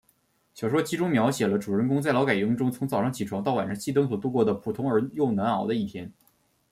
[0.55, 6.11] 小说集中描写了主人公在劳改营中从早上起床到晚上熄灯所度过的普通而又难熬的一天。